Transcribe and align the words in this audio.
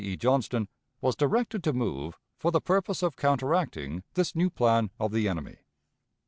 E. 0.03 0.17
Johnston, 0.17 0.67
was 0.99 1.15
directed 1.15 1.63
to 1.63 1.73
move 1.73 2.17
for 2.35 2.49
the 2.49 2.59
purpose 2.59 3.03
of 3.03 3.15
counteracting 3.15 4.01
this 4.15 4.35
new 4.35 4.49
plan 4.49 4.89
of 4.99 5.11
the 5.11 5.27
enemy. 5.29 5.59